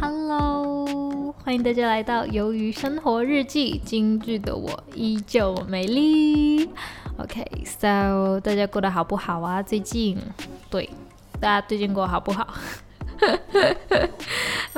[0.00, 3.80] Hello，欢迎大家来到《鱿鱼生活日记》。
[3.88, 6.68] 京剧的我依旧美丽。
[7.16, 9.62] OK，So，大家过得好不好啊？
[9.62, 10.18] 最近，
[10.68, 10.90] 对，
[11.40, 12.46] 大家最近过得好不好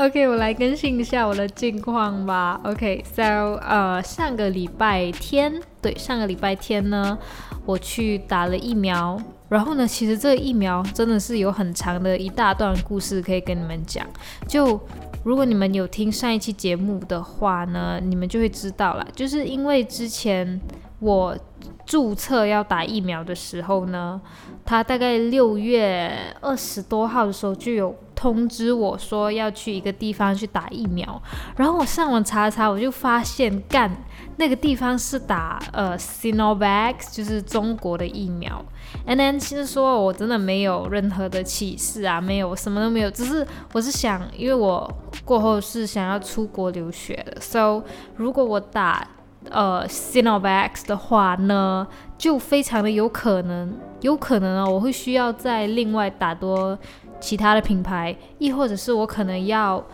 [0.06, 2.60] ？OK，我来更新一下我的近况吧。
[2.62, 7.18] OK，So，呃，上个礼拜天，对，上个礼拜天呢，
[7.64, 9.20] 我去打了疫苗。
[9.48, 14.06] 然后呢，其实这个疫苗真的是有很长的一大段故事可以跟你们讲。
[14.46, 14.80] 就
[15.24, 19.04] 如果你们有听上一期节目的话呢，你们就会知道了。
[19.12, 20.60] 就是因为之前
[21.00, 21.36] 我
[21.84, 24.20] 注册要打疫苗的时候呢，
[24.64, 31.22] 他大概六月二十多号的时候就有通知我说要去一个地方去打疫苗。
[31.56, 33.94] 然后我上网查查，我就发现干
[34.38, 38.64] 那个地方是打呃 Sinovac，就是中国的疫苗。
[39.06, 44.90] And then 其实说我真的没有任何的启示啊，没有什么都没有，只是我是想，因为我
[45.24, 47.82] 过后是想要出国留学的，So
[48.16, 49.06] 如果我打
[49.50, 56.78] 呃 Sinovac 的话呢，就非常的有可能，有可能啊，我会需要再另外打多
[57.20, 59.84] 其他的品牌，亦或者是我可能要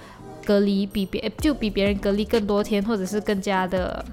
[0.45, 4.05] 隔离比别就比别人隔离更多天，或者是更加的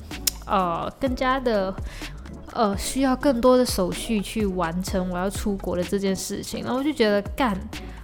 [0.46, 1.74] 呃更加的。
[2.52, 7.56] 呃，需要更多的手续去完成我要出国的这件事情，然后我就觉得干。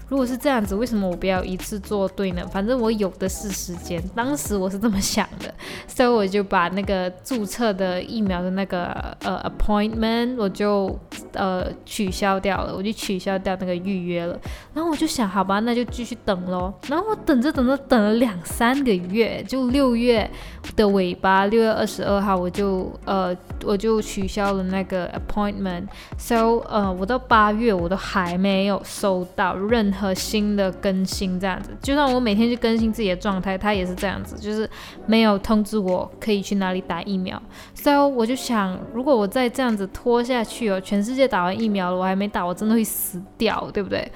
[0.08, 2.46] 如果是这样子，为什么我不要一次做对呢？
[2.52, 4.00] 反正我有的是时间。
[4.16, 5.52] 当时我是这么想的，
[5.88, 8.86] 所以我就把那个注册的疫苗的那个
[9.24, 10.96] 呃 appointment 我就
[11.34, 14.40] 呃取消掉了，我就取消掉那个预约了。
[14.76, 16.72] 然后我就想，好吧，那就继续等咯。
[16.88, 20.30] 然后我等着等着等了两三个月，就六月
[20.76, 25.86] 的尾巴，六月二十二号我就呃我就取消了那个 appointment。
[26.20, 29.95] So 呃我到八月我都还没有收到任。
[29.96, 34.70] 和新的更新这样子，就算我每天去更新自己的状态，他也是这样子，就是
[35.08, 37.42] 没有通知我可以去哪里打疫苗。
[37.74, 44.12] 所以我就想，如果我再这样子拖下去哦，全世界打完疫苗了，我还没打，我真的会死掉，对不对？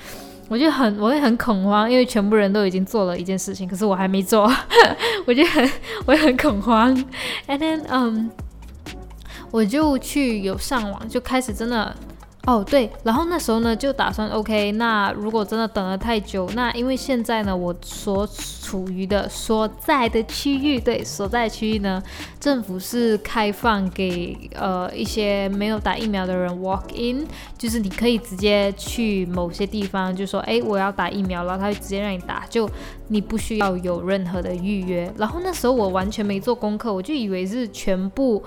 [0.50, 4.52] 我就很我会很恐慌，因为全部人都已经做了一件事情，可是我还没做，
[5.26, 5.72] 我就很
[6.06, 6.96] 我也很恐慌。
[7.48, 8.30] And then，嗯，
[9.52, 11.96] 我就去有上网，就开始真的。
[12.48, 14.72] 哦，对，然后那时候呢，就打算 OK。
[14.72, 18.28] 那如果真的等了太久，那因为现在呢，我所
[18.64, 22.02] 处于的所在的区域，对，所在区域呢，
[22.40, 32.68] 政府是开放给呃一些没有打疫苗的人 walk in，就是你可以直接去某些地方，就说哎，我要打疫苗，然后他会直接让你打，就
[33.10, 35.14] 你不需要有任何的预约。
[35.18, 38.42] 然后那时候我完全没做功课，我就以为是全部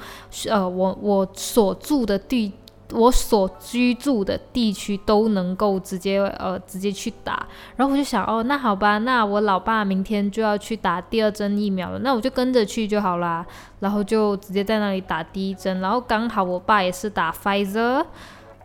[0.49, 2.53] 呃我我所住的地。
[2.93, 13.45] 我所居住的地区都能够直接呃直接去打，然后我就想哦，那好吧，那我老爸明天就要去打第二针疫苗了，那我就跟着去就好啦，
[13.81, 18.05] 然后就直接在那里打第一针，然后刚好我爸也是打 Pfizer。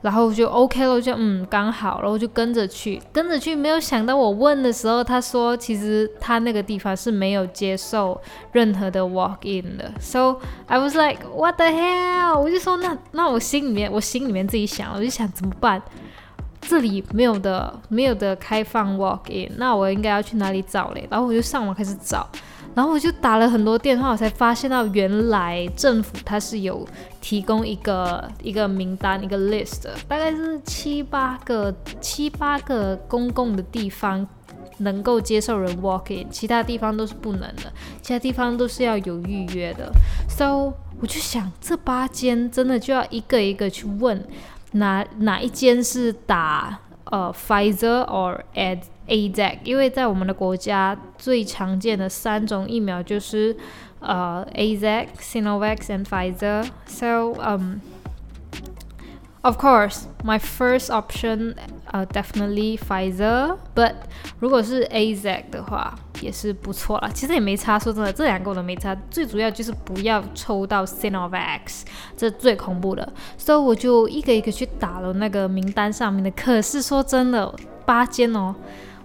[0.07, 3.53] 然后就 OK 了，就嗯刚好，然后就跟着去，跟着去。
[3.53, 8.17] 没有想到我问的时候，他说其实他那个地方是没有接受
[8.53, 9.91] 任何的 walk in 的。
[9.99, 12.39] So I was like what the hell？
[12.39, 15.81] 我就说那那我心里面我心里面自己想，我就想怎么办？
[16.61, 21.05] 这里没有的没有的开放 walk in，那我应该要去哪里找嘞？
[21.11, 22.25] 然后我就上网开始找。
[22.77, 26.87] 然后我就打了很多电话，我才发现到原来政府它是有
[27.19, 34.27] 提供一个一个名单一个 list，大概是七八个七八个公共的地方
[34.77, 37.73] 能够接受人 walk in，其他地方都是不能的，
[38.03, 39.91] 其他地方都是要有预约的。
[40.29, 40.71] So
[41.01, 44.23] 我就想这八间真的就要一个一个去问，
[44.73, 46.77] 哪哪一间是打
[47.11, 48.81] 呃 Pfizer or Ad。
[49.09, 53.55] A Z，因为在我们的国家最常见的三种疫苗就是
[54.01, 56.67] 呃 A Z、Sinovac and Pfizer。
[56.85, 57.79] So um
[59.41, 61.55] of course my first option
[61.91, 63.57] uh definitely Pfizer。
[63.75, 63.93] But
[64.39, 67.09] 如果是 A Z 的话也是不错了。
[67.13, 68.95] 其实也没差，说真的，这两个我都没差。
[69.09, 71.83] 最主要就是不要抽到 Sinovac，
[72.15, 73.07] 这最恐怖的。
[73.37, 76.31] 所以我就一个一个去打了那个名单上面的。
[76.31, 77.53] 可是说真的，
[77.85, 78.55] 八间哦。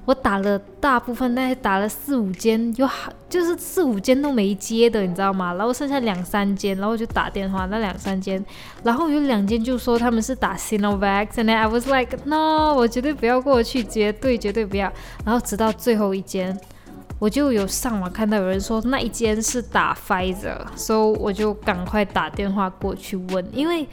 [0.05, 5.55] 我打了大部分，大概打了四五间，有好就是四五间都没接的，你知道吗？
[5.55, 8.45] 然后剩下两三间，然后就打电话那两三间，
[8.83, 14.93] 然后有两间就说他们是打 Sinovac，and I was like no，我绝对不要过去，绝对绝对不要。
[15.25, 16.59] 然后直到最后一间，
[17.21, 23.89] 我就有上网看到有人说那一间是打 Pfizer，所以我就赶快打电话过去问，因为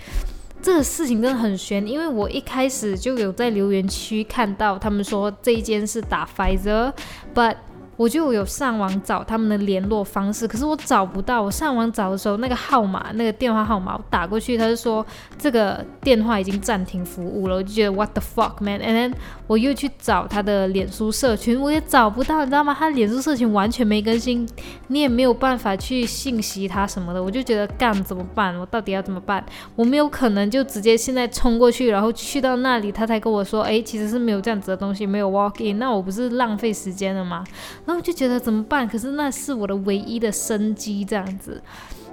[0.62, 7.56] 这个事情真的很悬，因为我一开始就有在留言区看到他们说这一间是打 Pfizer，but
[8.00, 11.42] 我就有上网找他们的联络方式，可是我找不到。
[11.42, 15.06] 我上网找的时候，那个号码、那个电话号码我打过去，他就说
[15.38, 17.58] 这个电话已经暂停服务了。
[17.58, 19.14] 我就觉得 What the fuck man！And then
[19.48, 22.74] 我又去找他的脸书社群，我也找不到，你知道吗？
[22.74, 24.48] 他脸书社群完全没更新，
[24.88, 27.22] 你也没有办法去信息他什么的。
[27.22, 28.58] 我就觉得干怎么办？
[28.58, 29.44] 我到底要怎么办？
[29.76, 37.44] 我没有可能就直接现在冲过去，然后去到那里，他才跟我说，哎，其实是没有这样子的东西，没有 walk in，那我不是浪费时间了吗？
[37.90, 38.88] 然后就觉得怎么办？
[38.88, 41.60] 可是那是我的唯一的生机，这样子。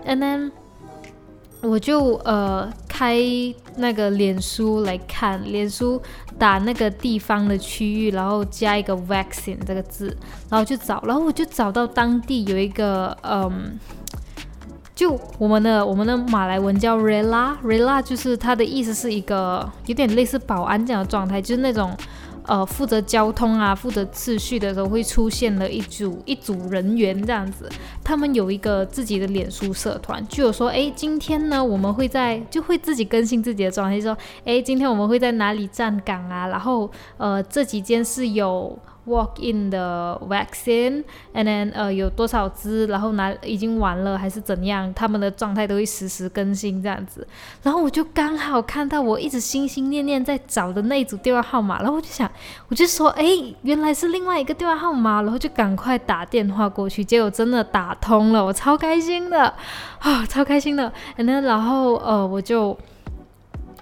[0.06, 0.50] And then
[1.60, 3.20] 我就呃开
[3.76, 6.00] 那个脸书来看，脸书
[6.38, 10.16] 打那个地方的区域，然后加一个 vaccine 这个字，
[10.48, 13.78] 然后就找，然后我就找到当地有一个嗯，
[14.94, 21.94] 就我们的我们的马来文叫 rela，rela 就是它的意思是一个有点类似保安这样的状态，就是那种。
[22.46, 27.68] 呃，负责交通啊，负责秩序的时候会出现了一组一组人员这样子，
[28.04, 38.78] 他们有一个自己的脸书社团，就有说，哎，今天呢，我们会在就会自己更新自己的状态，说，哎，今天我们会在哪里站岗啊，然后呃，这几间是有。
[39.06, 47.24] Walk in 的 vaccine，and then 呃有多少支，然后拿已经完了还是怎样，他们的状态都会实时更新这样子。
[47.62, 52.28] 然后我就刚好看到我一直心心念念在找的那一组电话号码，然后我就想，
[52.68, 53.24] 我就说，哎，
[53.62, 59.54] 原来是另外一个电话号码，然后就赶快打电话过去，结果真的打通了，我超开心的
[60.00, 60.92] 啊， 超开心的。
[61.16, 62.76] and then 然后呃我就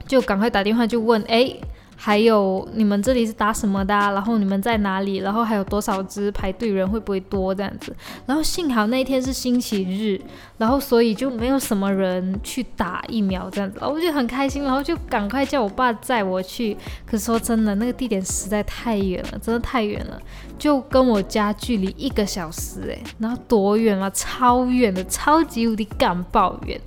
[0.06, 1.56] 就赶快打电话就问，哎。
[2.04, 3.94] 还有你们这里是打什么的？
[3.94, 5.16] 然后你们在哪里？
[5.16, 7.96] 然后还有多少只排队人会不会多这样子？
[8.26, 10.20] 然后幸好那一天是星期日，
[10.58, 16.76] 然后所以就没有什么人去打疫苗这样子，然后我就很开心，然后就赶快叫我爸载我去。
[17.06, 20.20] 可是说真的，那个地点实在太远了，真的太远了，
[20.58, 24.10] 就跟我家距离一个小时诶，然后多远啊？
[24.10, 26.78] 超远的，超级无敌干爆远。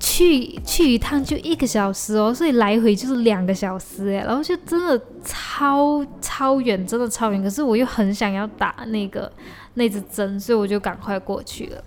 [0.00, 7.42] 去去一趟就一个小时哦，所以来回就是两个小时哎，然后就真的超超远，真的超远。
[7.42, 9.30] 可是我又很想要打那个
[9.74, 11.82] 那支针，所以我就赶快过去了。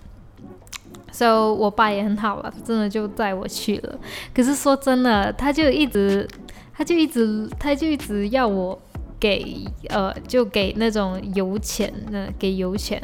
[1.10, 3.98] So 我爸也很好了，真的就带我去了。
[4.34, 6.26] 可是说真的，他就一直，
[6.72, 8.80] 他就一直，他就一直要我。
[9.22, 13.00] 给呃，就给那种油钱，那给油钱，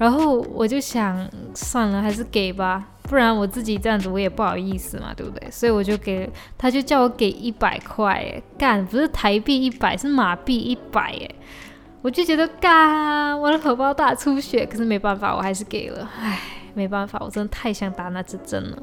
[0.00, 5.48] 然后我就想算了，还是给吧，不然我自己这样子我也不好意思嘛，对不对？
[5.48, 6.28] 所以我就给，
[6.58, 11.30] 他就叫我给一百块，干不是台币一百，是马币一百，哎，
[12.02, 16.40] 我就觉得干，我的荷包大出血，可是没办法，我还是给了，唉，
[16.74, 18.82] 没办法，我真的太想打那支针了，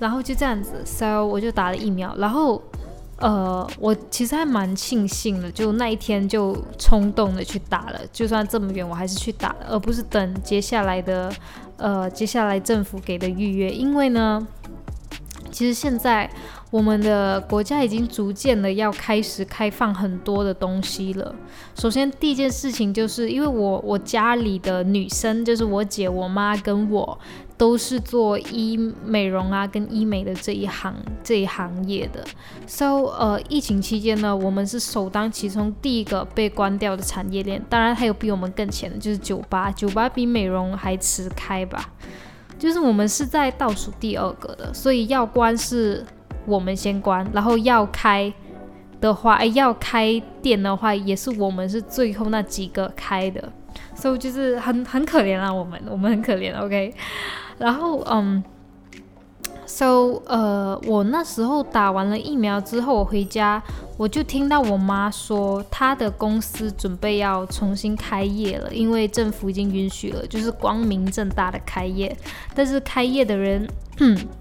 [0.00, 2.60] 然后就这样子，so 我就打了疫苗，然后。
[3.18, 11.32] 呃，我其实还蛮庆幸的，就那一天就冲动的去打了，就算这么远，我还是去打了，而不是等接下来的，
[11.76, 14.46] 呃，接下来政府给的预约，因为呢，
[15.50, 16.30] 其实现在。
[16.70, 21.32] 我们的国家已经逐渐的要开始开放很多的东西了。
[21.76, 27.16] 首先，第一件事情就是因为我我家里的女生，就是我姐、我妈跟我，
[27.56, 32.24] 都是做医美容啊跟医美的这一行这一行业的。
[32.66, 37.62] So，呃，疫情期间呢，我们是首当其冲第一个被关掉的产业链。
[37.68, 41.92] 当然，还有比我们更前的，就是酒吧，酒吧比美容还迟开吧。
[42.58, 46.04] 就是我们是在倒数第二个的，所以要关是。
[46.46, 48.30] 我们先关，然后要开
[49.00, 53.50] 的话，哎，要开店的话，也是我们是最后那几个开的，
[53.94, 56.94] 所以就是很很可怜啊，我们我们很可怜，OK。
[57.58, 58.42] 然后嗯
[59.66, 63.62] ，so 呃，我那时候打完了疫苗之后，我回家
[63.96, 72.16] 我就听到我妈说，她的公司准备要重新开业了，因为政府已经允许了，就是光明正大的开业，
[72.54, 73.68] 但是开业的人。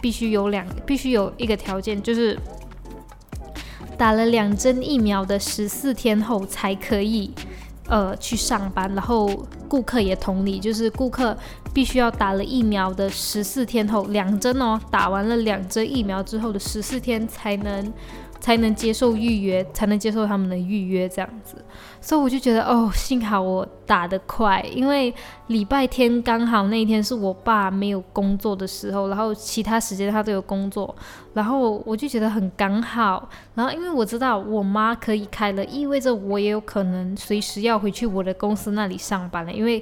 [0.01, 2.35] 必须有两，必须有一个条件，就是
[3.95, 7.31] 打了两针疫苗的十四天后才可以，
[7.93, 8.91] 呃，去上班。
[8.95, 9.29] 然后
[9.67, 11.37] 顾客也同理，就是顾客
[11.71, 17.93] 必须要打了疫苗的十四天后，两针哦，打完了两针疫苗之后的十四天才能。
[18.43, 21.63] 才能接受预约，才能接受他们的预约这样子，
[22.05, 25.13] 所以我就觉得哦，幸好我打得快，因为
[25.47, 30.93] 礼拜天刚好那一天是我爸没有工作的时候，然后其他时间他都有工作，
[31.33, 39.81] 然后我就觉得很刚好，然后因为我知道我妈可以开了，意味着我也有可能随时要回去我的公司那里上班了，因为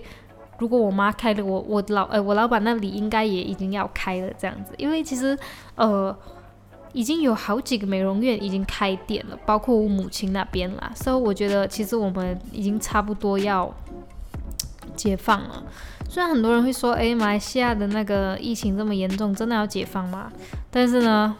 [0.59, 5.35] 如果我妈开的，我我老呃我老板那里应该也已经要开了这样子，因为其实
[5.73, 6.15] 呃
[6.93, 13.73] 已经有好几个美容院已经开店了，包括我母亲那边啦，所以我觉得其实我们已经差不多要
[14.95, 15.63] 解放了。
[16.09, 20.31] 虽然很多人会说，诶，马来西亚的那个疫情这么严重，真的要解放吗？
[20.69, 21.35] 但是呢，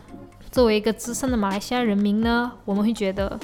[0.52, 3.40] 作为一个资深的马来西亚人民呢，我们会觉得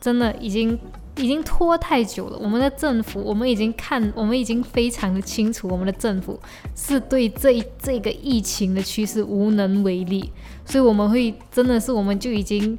[0.00, 0.78] 真的已经。
[1.16, 6.38] 已经拖太久了，我们的政府，我们已经看，我们已经非常的清楚，我们的政府
[6.74, 10.30] 是对这这个疫情的趋势无能为力，
[10.64, 12.78] 所以我们会真的是，我们就已经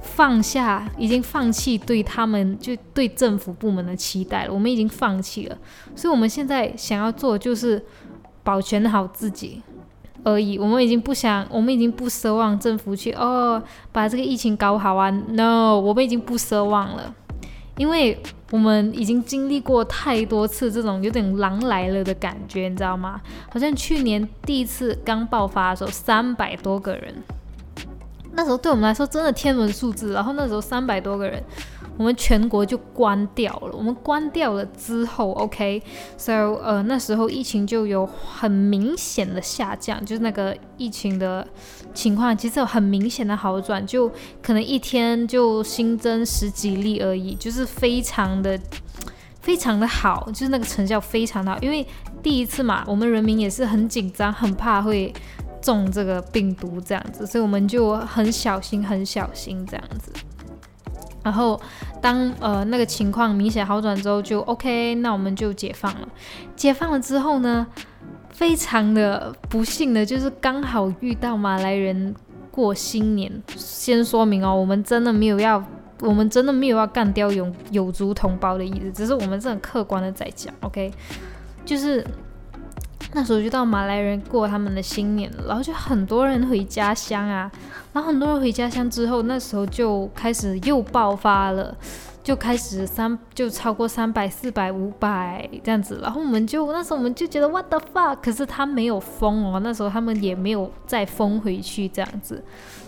[0.00, 5.58] 放下，已经放弃对他们就对政府部门的期待了，我们已经放弃了，
[5.94, 7.84] 所以我们现在想要做就是
[8.42, 9.60] 保全好自己
[10.24, 17.14] 而已，我们已经不想，我们已经不奢望政府去哦把这个疫情搞好啊，no，我们已经不奢望了。
[17.76, 18.18] 因为
[18.50, 23.20] 我们已经经历过太多次这种有点狼来了的感觉，你知道吗？
[23.50, 27.14] 好像去年第一次刚爆发的时候，三百多个人，
[28.36, 30.12] 那时候对我们来说真的天文数字。
[30.12, 31.42] 然后那时候三百多个人。
[31.98, 33.70] 我们全国就关掉了。
[33.72, 36.30] 我们关掉了之后，OK，so
[36.62, 41.48] 呃那时候疫情就有很明显的下降，就是那个疫情的
[41.94, 44.12] 情况其实有很明显的好转，就
[44.42, 48.60] 可能一天就新增十几例而已，就是非常的
[49.40, 51.58] 非常的好，就是那个成效非常的好。
[51.62, 51.86] 因为
[52.22, 55.10] 第一次嘛，我们人民也是很紧张，很怕会
[55.60, 60.12] 中这个病毒这样子，所以我们就很小心，很小心这样子。
[61.22, 61.60] 然后，
[62.00, 66.08] 当呃那个情况明显好转之后，就 OK，那我们就解放了。
[66.54, 67.66] 解放了之后呢，
[68.30, 72.14] 非常的不幸的就是刚好遇到马来人
[72.52, 73.42] 过新年。
[73.56, 75.60] 先说明哦，我们真的没有要，
[76.00, 80.92] 我们真的没有要干掉有有族同胞的意思，只是我们是很客观的在讲，OK，
[81.64, 82.06] 就是。
[83.12, 87.50] 那时候就到马来人过他们的新年，然后就很多人回家乡啊，
[87.92, 91.74] 然后很多人回家乡之后，那时候就开始又爆发了，
[92.22, 102.44] 就开始三就超过三百、四百、五百这样子，然后我们就那时候我们就觉得 what the fuck，可是他没有封哦，那时候他们也没有再封回去这样子，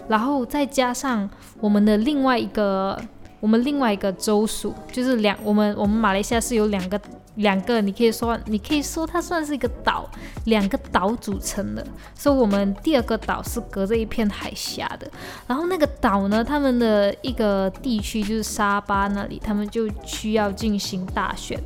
[0.09, 1.29] 然后再加上
[1.61, 2.99] 我们的另外一个。
[3.41, 7.01] 我们另外一个州属就是两，我们我们马来西亚是有两个
[7.39, 10.09] 两个，你可以说你可以说它算是一个岛，
[10.45, 11.85] 两个岛组成的。
[12.15, 15.11] 所以，我们第二个岛是隔着一片海峡的。
[15.47, 21.59] 然后那个岛呢，他们的一个地区就是沙巴那里，他们就需要进行大选，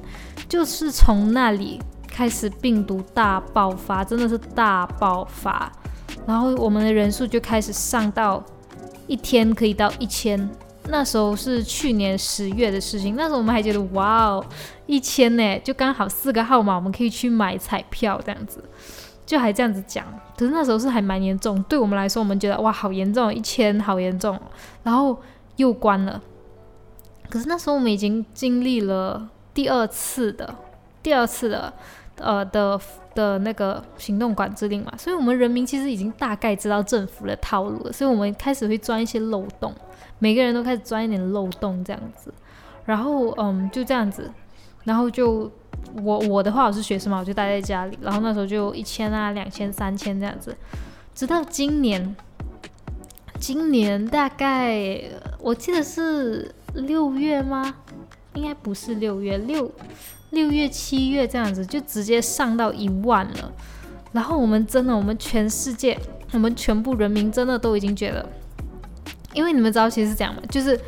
[0.49, 5.73] 就是从那里开始病毒大爆发，真的是大爆发。
[6.27, 8.45] 然后我们的人数就开始上到
[9.07, 10.49] 一天可以到一千。
[10.89, 14.45] 那时候是去年十月的事情，那时候我们还觉得哇哦，
[14.93, 18.63] 一千呢，就刚好四个号码，我们可以去买彩票这样子，
[19.25, 20.05] 就还这样子讲。
[20.37, 24.39] 可是那时候是还蛮严重，对我们来说，我们觉得哇，好严重，一千好严重。
[24.83, 25.19] 然后
[25.57, 26.21] 又关了，
[27.31, 30.55] 可是那时候我们已经经历了第二次的
[31.03, 31.73] 第二次的
[32.19, 32.79] 呃的
[33.15, 39.75] 的那个行动管制令嘛，所以我们人民其实已经大概知道政府的套路了，所以我们开始会钻一些漏洞。
[40.19, 42.33] 每个人都开始钻一点漏洞这样子，
[42.85, 44.31] 然后嗯就这样子，
[44.85, 45.51] 然后就
[46.03, 50.57] 我我的话我是学生嘛，我就待在家里，然后那时候就一千啊两千三千这样子，
[51.15, 52.15] 直到今年，
[53.39, 55.01] 今年大概
[55.39, 57.75] 我记得是六月吗？
[58.35, 59.71] 应该不是六月六
[60.31, 63.53] 六月七月这样子就直接上到一万了，
[64.13, 65.99] 然后我们真的我们全世界
[66.33, 68.27] 我们全部人民真的都已经觉得。
[69.35, 70.79] 因为你们知道其实是这样嘛，就是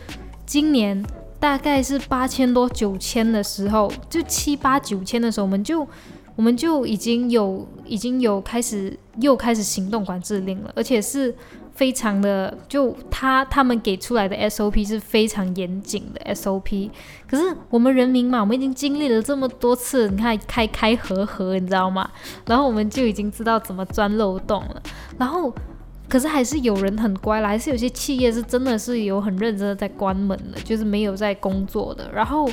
[0.44, 1.02] 今年
[1.44, 5.86] 大概是八千多九千的时候，就七八九千的时候，我们就
[6.36, 11.34] 我们就已经有已经有开始又开始行动管制令了，而且是
[11.74, 16.88] 非常的，就他他们给出来的 SOP 是非常严谨的 SOP。
[17.28, 22.10] 可是我们人民嘛，我们已经经历了这么多次，你看开开合合，你知道吗？
[22.46, 24.82] 然后我们就已经知道怎么钻漏洞了，
[25.18, 25.54] 然后。
[26.08, 32.10] 可是还是有人很乖啦，还是有些企业是真的是有很认真的在关门的，就是没有在工作的。
[32.12, 32.48] 然后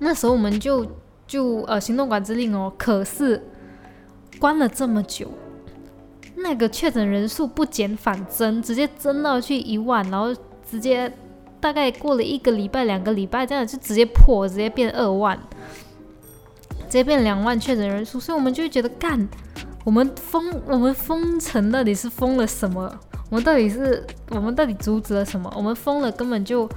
[0.00, 0.86] 那时候我们就
[1.26, 3.42] 就呃行动管制令哦，可是
[4.38, 5.30] 关了这么久，
[6.36, 10.34] 那个确诊人数不减反增，直接增到去一万，然后
[10.68, 11.10] 直接
[11.60, 15.38] 大概过了一个礼拜、两个礼拜这样就直接破，直接变二万，
[16.80, 19.28] 直接变两万确诊人数，所以我们就觉得干。
[19.88, 22.94] 我们封我们封城到底是封了什么？
[23.30, 25.50] 我们到底是我们到底阻止了什么？
[25.56, 26.68] 我们封了根本就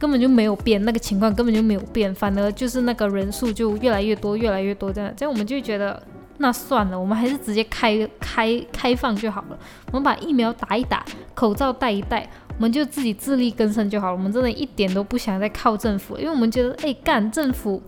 [0.00, 6.02] 根本就没有变，那个情况根本就没有变，反而就是那个人数就越来越多，越来越多这样，这样我们就觉得
[6.38, 9.56] 那算了，我们还是直接开 开开放就好了，
[9.92, 14.12] 我们把疫苗打一打，口罩戴一戴，我们就自己自力更生就好了。
[14.12, 17.80] 我们真的一点都不想再靠政府，因为我们觉得，哎，干政府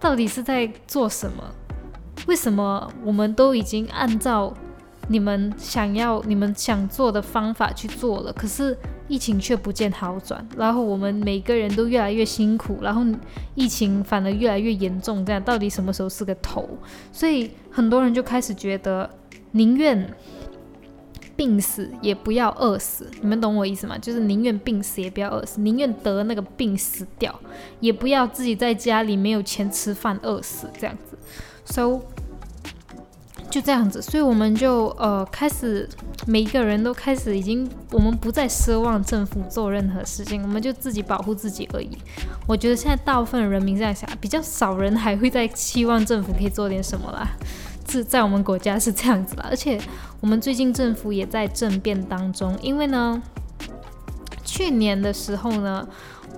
[0.00, 1.44] 到底是在做什么？
[2.26, 4.52] 为什么我们都已经按照
[5.08, 8.76] 你们想要、你们想做的方法去做了，可是
[9.08, 13.04] 疫情却不见好转，然后我们每个人都越来越辛苦，然后
[13.54, 16.68] 疫情反而越来越严重，这样到底什么时候是个头？
[17.10, 19.10] 所以很多人就开始觉得，
[19.50, 20.14] 宁愿
[21.34, 23.10] 病死也不要饿死。
[23.20, 23.98] 你们懂我意思吗？
[23.98, 27.36] 就是宁愿病死也不要饿死，宁愿得那个病死掉，
[27.80, 31.18] 也不要自己在家里没有钱吃饭饿死这样子。
[31.64, 32.00] So
[33.50, 35.86] 就这样子，所以我们就呃开始，
[36.26, 41.90] 每一个人都开始已经，我们不再奢望政府做任何事情，我们就自己保护自己而已。
[42.46, 47.28] 我觉得现在大部分人民这样想，比较少人还会在期望政府可以做点什么啦。
[47.86, 49.78] 是在我们国家是这样子啦，而且
[50.20, 53.22] 我们最近政府也在政变当中，因为呢，
[54.42, 55.86] 去年的时候呢。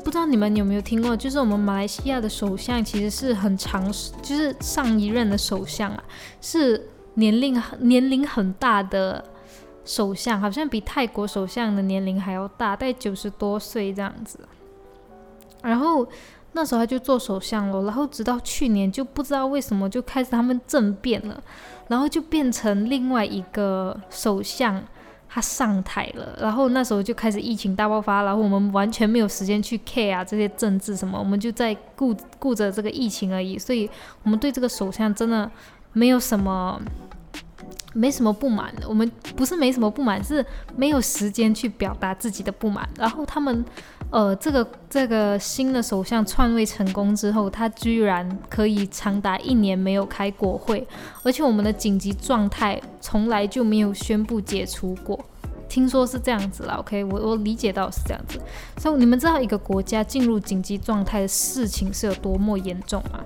[0.02, 3.84] 不知道你们有没有听过，就是我们马来西亚的首相其实是很长，
[4.22, 6.02] 就是上一任的首相啊，
[6.40, 9.24] 是年龄年龄很大的
[9.84, 14.40] 首相，好像比泰国首相的年龄还要大，大概九十多岁这样子。
[15.62, 16.06] 然后
[16.52, 21.42] 那时候他就做首相了，然后直到去年就不知道为什么就开始他们政变了，
[21.88, 24.84] 然后就变成另外一个首相。
[25.34, 33.90] 他上台了，然后那时候就开始疫情大爆发，然后我们完全没有时间去 care 啊这些政治什么，我们就在顾顾着这个疫情而已，所以
[34.22, 35.50] 我们对这个首相真的
[35.92, 36.80] 没有什么。
[37.94, 40.44] 没什么不满，我们不是没什么不满，是
[40.76, 42.86] 没有时间去表达自己的不满。
[42.98, 43.64] 然后他们，
[44.10, 50.86] 呃，这个这个新的首相篡位成功之后，他居然可以长达一年没有开国会，
[51.24, 55.18] 而且我们的紧急状态从来就没有宣布解除过。
[55.68, 58.40] 听说是这样子了，OK，我我理解到是这样子。
[58.78, 63.24] 所以你们知道一个国家进入紧急状态的事情是有多么严重吗？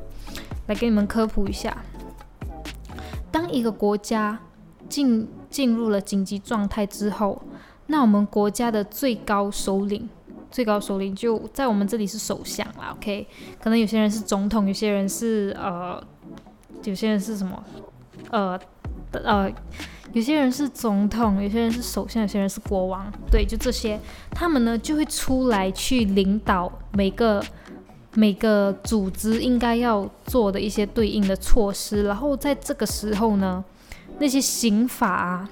[0.67, 1.77] 来给你们科普一下，
[3.31, 4.39] 当一个国家。
[4.89, 7.43] 进进入了紧急状态之后，
[7.89, 10.09] 那我们国家的最高首领，
[10.51, 13.27] 最高首领就在我们这里是首相啦，OK？
[13.61, 16.03] 可能有些人是总统，有些人是呃，
[16.85, 17.63] 有些人是什么？
[18.31, 18.59] 呃
[19.13, 19.51] 呃，
[20.13, 23.99] 有些人是总统，有些人是首相，有些人是国王，对，就这些，
[24.31, 27.45] 他们呢就会出来去领导每个
[28.15, 33.65] 每个组织应该要做的一些对应的措施，然后在这个时候呢。
[34.21, 35.49] 那些刑法啊，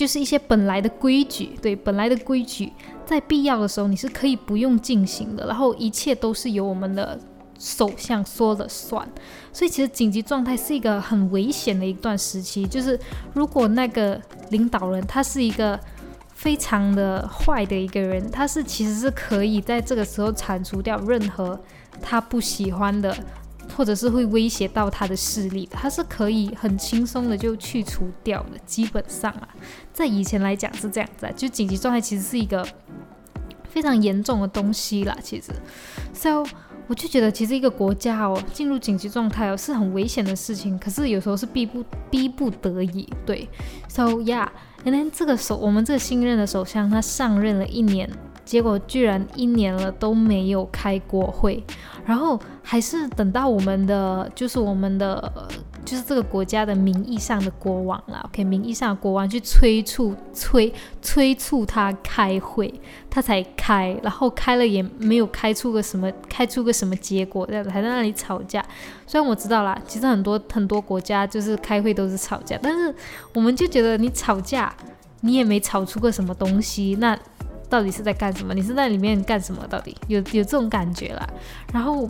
[0.00, 2.72] 就是一些本来的规矩，对，本来的规矩，
[3.04, 7.20] 在必要的时候你是可以不用进行的，然后一切都是由我们的
[7.58, 9.06] 首相说了算。
[9.52, 12.98] 所以其实紧急状态是一个很危险的一段时期，就是
[13.34, 15.78] 如果那个领导人他是一个
[16.32, 21.60] 非常的坏的一个人，他是其实是可以在这个时候铲除掉任何
[22.00, 23.14] 他不喜欢的。
[23.76, 28.58] 或者是会威胁到他的势力的，他是可以很轻松的就去除掉的。
[28.66, 29.48] 基本上啊，
[29.92, 32.66] 在以前来讲是这样子，就紧急状态其实是一个
[33.68, 35.16] 非常严重的东西啦。
[35.22, 35.52] 其实
[36.12, 36.44] ，so
[36.86, 43.08] 我就觉得其实一个国家哦进入紧急状态哦是很危险的事情，可是有时候是逼不逼不得已。
[43.24, 43.48] 对
[43.88, 44.48] ，so yeah，
[44.82, 48.10] 今天这个首我们这个新任的首相他上任了一年。
[48.50, 51.62] 结果居然一年了都没有开过会，
[52.04, 55.32] 然后还是等到我们的，就是我们的，
[55.84, 62.74] 就是这个国家的名义上的国王啊，OK，名义上的国王去催促、催催促他开会，
[63.08, 68.60] 他才开，然后开了也没有开出个什么，开出个什么结果，这样还在那里吵架。
[69.06, 72.92] 虽然我知道啦，其实很多很多国家就是开会都是吵架，但是
[73.32, 74.74] 我们就觉得你吵架，
[75.20, 77.16] 你也没吵出个什么东西，那。
[77.70, 78.52] 到底是在干什么？
[78.52, 79.64] 你是在里面干什么？
[79.68, 81.26] 到底有有这种感觉啦。
[81.72, 82.06] 然后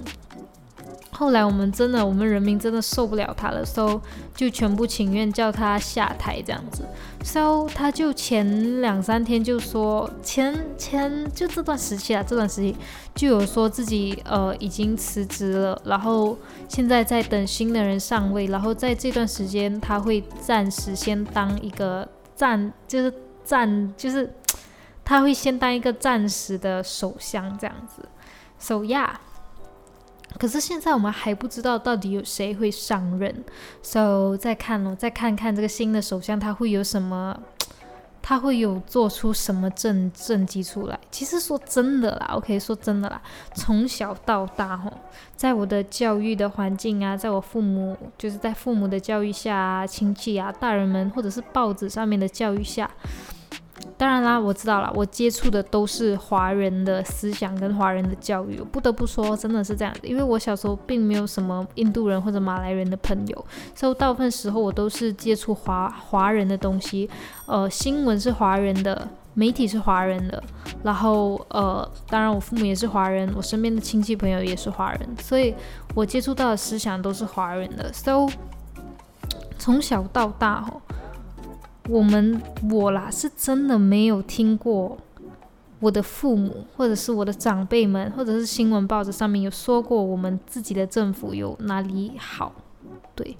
[1.10, 4.00] 后来我们真的，我们人民真的受不了他了，so
[4.34, 6.82] 就全部请愿叫他下台这样子。
[7.22, 12.74] so 他就前两三天就说，前前就这段时期啊，这段时期
[13.14, 23.12] 就有说自己呃已经辞职了，然后现在在等新的人上位，然后在这段时间他会暂时先当一个暂，就是
[23.44, 24.32] 暂就是。
[25.10, 28.08] 他会先当一个暂时的首相这样子
[28.60, 29.10] ，So yeah。
[30.38, 33.44] 可是现在我们还不知道到底有谁会上任
[33.82, 37.36] ，So 再看咯，再看看这个新的首相他会有什么，
[38.22, 40.96] 他会有做出什么政政绩出来？
[41.10, 43.20] 其实说真的啦，OK，说真的啦，
[43.52, 44.92] 从小到大吼，
[45.34, 52.88] 在我的教育的环境啊，在我父母就是在父母的教育下，亲戚啊，大人们或者是报纸上面的教育下。
[53.96, 58.58] 当然啦，我知道了，我接触的都是华人的思想跟华人的教育。
[58.58, 67.10] 我不得不说，真的是这样子，因为我小时候并没有什么印度人或者马来人的朋友，所以大部分时候我都是接触华华人的东西。
[67.46, 70.42] 呃，新闻是华人的，媒体是华人的，
[70.82, 75.54] 然后呃，当然我父母也是华人，我身边的亲戚朋友也是华人，所以
[75.94, 77.92] 我接触到的思想都是华人的。
[77.92, 78.28] So
[79.58, 80.80] 从小到大吼。
[81.90, 84.96] 我们我啦，是真的没有听过
[85.80, 92.52] 我的父母，或者是我的长辈们，或者是新闻报纸上面有说过我们自己的政府有哪里好。
[93.14, 93.36] 对，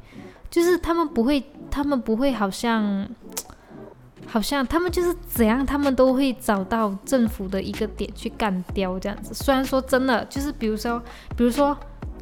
[0.51, 3.09] 就是他们不会，他们不会，好像，
[4.27, 9.33] 好像他们就是怎样，他们都会找到政府的一个点去干掉这样子。
[9.33, 11.03] 虽然说真的，就是比如说，
[11.37, 11.77] 比如说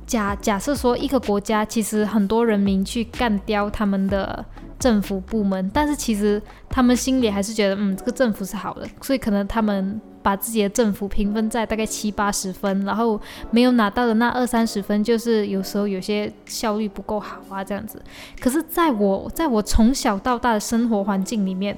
[0.08, 4.44] 假假设说一个国家其实很多人民去干掉他们的。
[4.78, 18.00] 政府部门，但是其实他们心里还是觉得，嗯，这个政府是好的，所以可能他们把自己的政府评分在大概七八十分，然后没有拿到的那二三十分，就是有时候有些效率不够好啊，这样子。
[18.40, 21.76] 可是，在我在我从小到大的生活环境里面。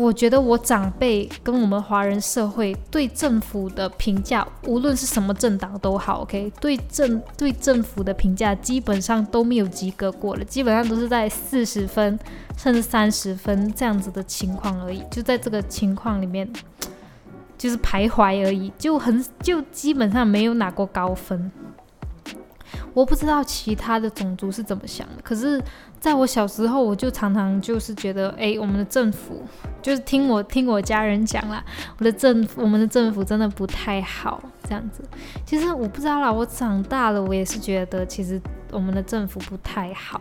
[0.00, 12.18] 我觉得我长辈跟我们华人社会对政府的评价，无论是什么政党都好，OK，对政对政府的评价基本上都没有及格过了，基本上都是在四十分
[12.56, 16.50] 甚至三十分这样子的情况而已，就在这个情况里面，
[17.58, 21.52] 就是徘徊而已，就很就基本上没有拿过高分。
[22.94, 25.62] 我不知道其他的种族是怎么想的，可是。
[26.00, 29.42] 在我小时候，我就常常就是觉得，哎，我们的政府
[29.82, 31.62] 就是听我听我家人讲啦，
[31.98, 35.04] 我的政我们的政府真的不太好，这样子。
[35.44, 38.40] 其实我不知道啦，我长大了，我也是觉得其实
[38.72, 40.20] 我们的政府不太好。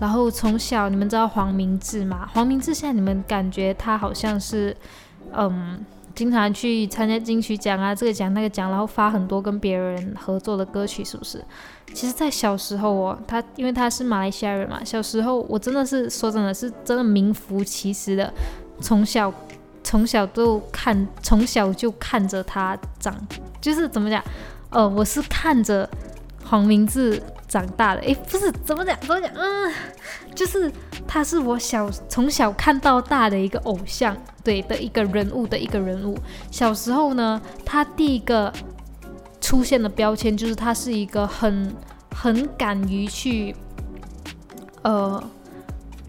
[0.00, 2.28] 然后从小你们知道黄明志吗？
[2.32, 4.76] 黄明志现在你们感觉他好像是，
[5.32, 5.84] 嗯。
[6.14, 11.44] 经常去参加金曲奖啊，这个奖那个奖，然后发很多跟别人合作的歌曲，是不是？
[11.92, 18.32] 其实，在小时候哦，他因为他是马来西亚人嘛，小时候我真的是说真的是真的名副其实的，
[18.80, 19.32] 从小
[19.82, 23.14] 从小都看，从小就看着他长，
[23.60, 24.22] 就是怎么讲？
[24.70, 25.88] 呃，我是看着
[26.44, 27.22] 黄明志。
[27.46, 28.98] 长大了，诶，不是怎么讲？
[29.00, 29.30] 怎么讲？
[29.36, 29.72] 嗯，
[30.34, 30.72] 就是
[31.06, 36.18] 他是我小从小看到大的一个偶像，对的一个人物的一个人物。
[36.50, 38.52] 小时候呢，他第一个
[39.40, 41.72] 出现的标签就是他是一个很
[42.12, 43.54] 很敢于去，
[44.82, 45.22] 呃，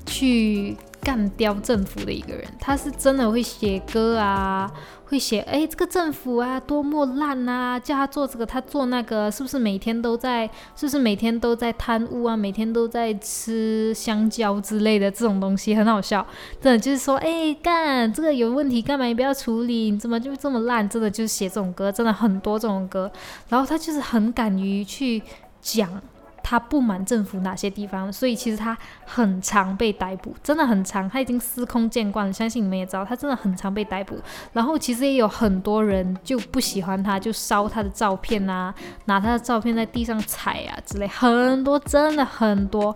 [0.04, 0.76] 去。
[1.02, 4.67] 干掉政府的一个人，他是真的会写歌啊，
[5.06, 16.26] 会写哎这个政府啊多么烂啊，叫他做这个他做那个，是不是每天都在，是不是每天都在贪污啊，每天都在吃香蕉之类的这种东西，很好笑，
[16.60, 19.91] 真的就是说哎干这个有问题，干嘛你不要处理？
[19.91, 20.88] 你怎么就这么烂？
[20.89, 23.12] 真的就是写这种歌，真的很多这种歌，
[23.50, 25.22] 然后他就是很敢于去
[25.62, 26.02] 讲。
[26.48, 31.10] 他不满政府哪些地方，所以其实他很常被逮捕，真的很常。
[31.10, 34.16] 他已经司空见惯了，相信你们也知道，他真的很常被逮捕。
[34.54, 38.72] 然后其实也有很多人就不喜欢他，就烧他的照片啊，
[39.06, 42.96] 拿他的照片在地上踩啊之类，很多真的很多。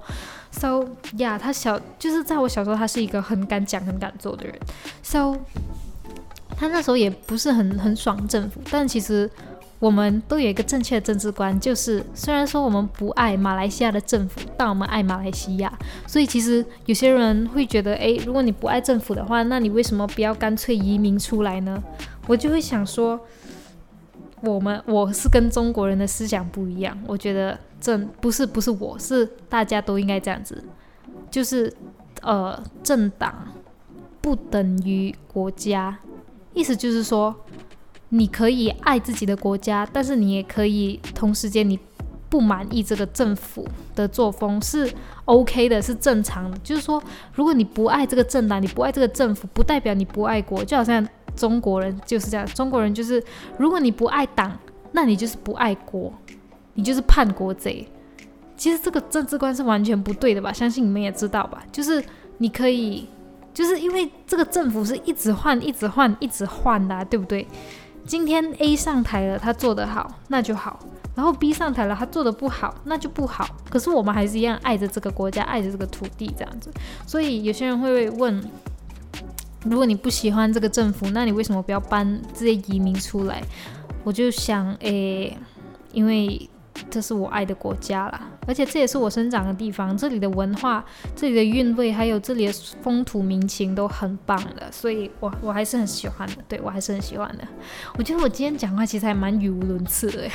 [0.51, 0.85] So
[1.17, 4.55] yeah，他小就是在我小时候，他是一个很敢讲、很敢做的人。
[5.01, 5.35] So
[6.55, 9.27] 他那时候也不是很很爽政府，但其实。
[9.79, 15.71] 我们都有一个正确的政治观，就是虽然说我们不爱马来西亚的政府，但我们爱马来西亚。
[16.05, 21.81] 所以其实有些人会觉得，诶，如果你不爱政府的话，那你为什么不要干脆移民出来呢？
[22.27, 23.17] 我就会想说，
[24.41, 30.61] 我们我是跟中国人的思想不一样，我觉得政不是不是我是大家都应该这样子，
[31.31, 31.73] 就是
[32.21, 33.47] 呃政党
[34.19, 35.97] 不等于国家，
[36.53, 37.33] 意思就是说。
[38.09, 41.79] 你可以爱自己的国家，但是你也可以同时间你
[42.27, 44.91] 不满意这个政府的作风是
[45.25, 46.57] OK 的，是正常的。
[46.59, 47.01] 就是说，
[47.33, 50.63] 如果你不爱这个政党，你不爱这个政府，不代表你不爱国。
[50.63, 53.23] 就好像中国人就是这样，中国人就是，
[53.57, 54.57] 如果你不爱党，
[54.91, 56.13] 那你就是不爱国，
[56.73, 57.87] 你就是叛国贼。
[58.57, 60.51] 其实这个政治观是完全不对的吧？
[60.51, 61.63] 相信你们也知道吧？
[61.71, 62.03] 就是
[62.39, 63.07] 你可以，
[63.53, 67.47] 就是因为这个政府是一直换、一直换、一直换的，对不对？
[68.09, 70.79] 今天 A 上台了，他做得好，那就好；
[71.13, 73.47] 然后 B 上台了，他做得不好，那就不好。
[73.69, 76.71] 可是我们还是一样爱着这个国家，爱着这个土地，这样子。
[77.05, 78.43] 所以有些人会问，
[79.63, 83.43] 如果你不喜欢这个政府，那你为什么不要搬这些移民出来？
[84.03, 85.37] 我就想，诶，
[85.93, 86.49] 因为
[86.89, 90.83] 这是我爱的国家啦，而且这也是我生长的地方，这里的文化、
[91.15, 96.35] 这里的韵味，还有这里的风土民情都很棒的，所以我我还是很喜欢的。
[96.47, 97.47] 对我还是很喜欢的。
[97.97, 100.27] 我觉得我今天讲话其实还蛮语无伦次的。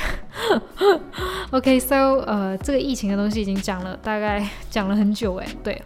[1.51, 5.81] OK，so 呃，这个疫情的东西已经讲了，大概 讲了很久诶，对，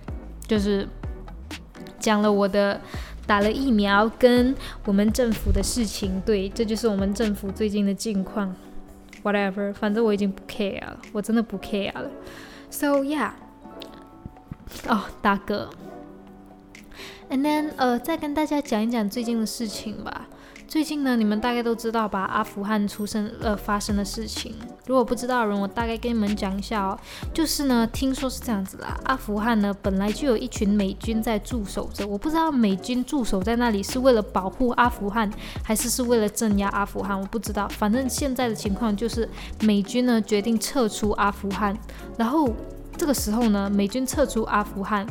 [0.48, 0.88] 就是
[2.00, 2.80] 讲了我的。
[3.28, 8.52] 打了疫苗跟我们政府的事情，对，这就是我们政府最近的近况。
[9.24, 12.10] Whatever，反正我已经不 care 了，我真的不 care 了。
[12.70, 13.32] So yeah，
[14.88, 15.70] 哦，大哥
[17.30, 20.28] ，and then 呃，再跟大家讲一讲最近的事情吧。
[20.70, 22.26] 最近呢，你们大概都知道吧？
[22.26, 24.54] 阿富汗出生呃发生的事情。
[24.86, 26.96] 如果不知道的人，我大概跟你们讲一下哦。
[27.34, 28.96] 就是呢，听说是这样子啦。
[29.06, 32.08] 阿富汗呢，本来就有一群美军在驻守着。
[32.08, 35.28] 我不知道美军驻守在那里是为了保护阿富汗，
[35.64, 37.68] 还是是为了镇压阿富汗，我不知道。
[37.70, 39.28] 反正现在的情况就是
[39.62, 41.76] 美军呢决定撤出阿富汗。
[42.16, 42.48] 然后
[42.96, 45.04] 这个时候呢，美军撤出阿富汗，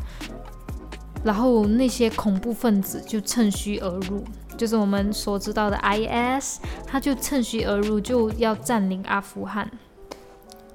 [1.25, 4.23] 然后那些恐怖分子就趁虚而入。
[4.59, 9.71] 就是我们所知道的 IS，他就趁虚而入，就要占领阿富汗。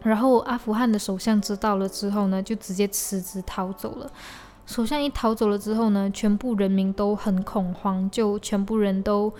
[0.01, 4.09] 然后阿富汗的首相知道了之后呢，就直接辞职逃走了。
[4.65, 9.31] 首相一逃走了之后呢，全部人民都很恐慌，就全部人都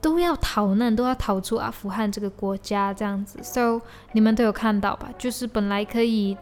[0.00, 3.38] 都要逃难，都要逃出阿富汗这个国家这样子。
[3.42, 3.80] So
[4.12, 5.10] 你们都有看到吧？
[5.18, 6.38] 就是本来可以。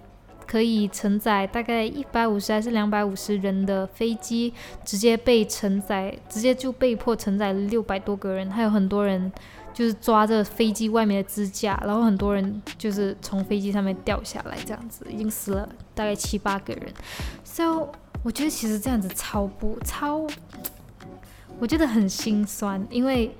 [0.52, 4.52] 可以承载大概一百五十还是两百五十人的飞机，
[4.84, 9.32] 直接被承载，直接就被迫承载了六百多个人，还有很多人
[9.72, 16.92] 就是抓着飞机外面的支架，然后很多人就是从飞机上面掉下来，这样子已经死了大概七八个人。
[17.44, 17.88] So
[18.22, 20.26] 我觉得其实这样子超不超，
[21.58, 23.34] 我觉得很心酸，因为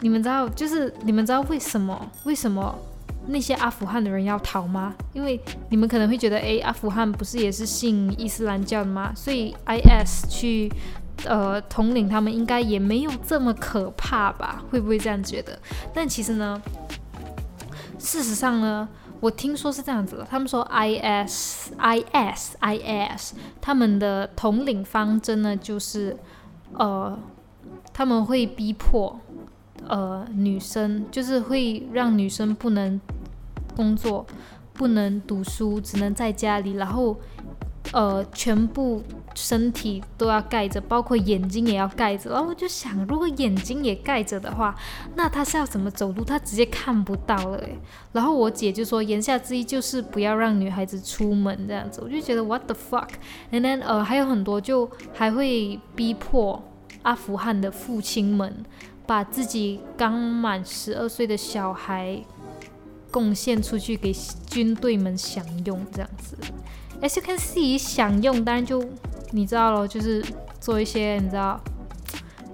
[0.00, 2.10] 你们知道，就是你们知道为什么？
[2.24, 2.76] 为什么？
[3.30, 4.94] 那些阿富汗的人要逃吗？
[5.12, 5.38] 因为
[5.68, 9.12] 你们可能会觉得，哎，阿富汗不是也是信伊斯兰教的吗？
[9.14, 10.72] 所以 IS 去
[11.26, 14.64] 呃统领他们，应该也没有这么可怕吧？
[14.70, 15.58] 会不会这样觉得？
[15.92, 16.60] 但其实呢，
[17.98, 18.88] 事实上呢，
[19.20, 20.24] 我听说是这样子的。
[20.24, 26.16] 他们说 IS IS IS 他们的统领方针呢，就是
[26.72, 27.18] 呃
[27.92, 29.20] 他们会逼迫
[29.86, 32.98] 呃女生，就是会让女生不能。
[33.78, 34.26] 工作
[34.72, 37.16] 不能读书，只能在家里，然后
[37.92, 39.02] 呃，全部
[39.34, 42.30] 身体都要盖着，包括眼睛也要盖着。
[42.30, 44.74] 然后我就想，如果眼睛也盖着的话，
[45.14, 46.24] 那他是要怎么走路？
[46.24, 47.78] 他直接看不到了诶。
[48.12, 52.02] 然后我姐就说，言下之意就是不要让女孩子出门这样子。
[52.04, 56.62] 我就觉得 what the fuck？And then 呃，还有很多就还会逼迫
[57.04, 58.64] 阿富汗的父亲们
[59.06, 62.22] 把自己刚满十二岁的小孩。
[63.10, 64.12] 贡献出去给
[64.46, 66.36] 军队们享用，这样子。
[67.00, 68.84] As you can see，享用当然就
[69.30, 70.24] 你知道了，就是
[70.60, 71.60] 做一些你知道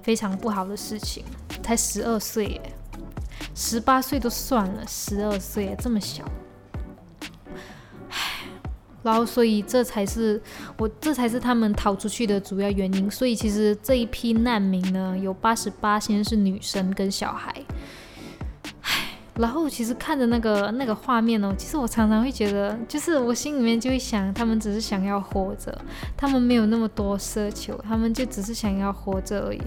[0.02, 1.24] 非常不好的事情。
[1.62, 2.74] 才十二岁耶，
[3.54, 6.22] 十八岁都算了，十二岁这么小。
[8.10, 8.18] 唉，
[9.02, 10.42] 然后所以这才是
[10.76, 13.10] 我，这才是他们逃出去的主要原因。
[13.10, 17.54] 所以其实这一批难民呢，有八十八先是女生跟小孩。
[19.36, 25.76] 然后其实看着那个那个画面哦，其实我常常会觉得，就是我心里面就会想，他们只是想要活着，
[26.16, 29.60] 他们没有那么多奢求，他们就只是想要活着而已，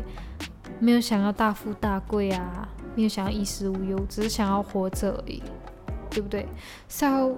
[0.79, 5.43] 没有想要大富大贵啊，没有想要衣食无忧，只是想要活着而已，
[6.09, 6.47] 对不对
[6.87, 7.33] ？So，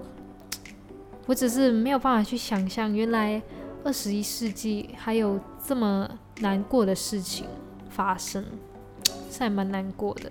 [1.26, 3.42] 我只是没有办法去想象，原来
[3.82, 7.46] 二十一世纪还有这么难过的事情
[7.88, 8.44] 发生，
[9.30, 10.30] 是还蛮难过的。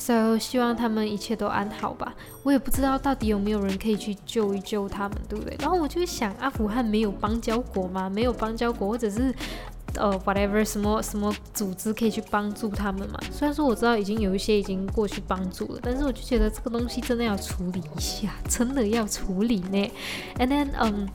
[0.00, 2.14] So 希望他们一切都安好吧。
[2.42, 5.54] 我也不知道到底有没有人可以去救一救他们，对不对？
[5.60, 8.08] 然后我就想，阿富汗没有邦交国吗？
[8.08, 9.34] 没有邦交国，或者是
[9.96, 13.20] 呃 whatever 什么什么组织可以去帮助他们嘛？
[13.30, 19.90] 虽然说我知道已经有一些已经过去帮助了，但是我就觉得这个东西真的要处理一下， 真的要处理呢。
[20.38, 21.06] And then 嗯，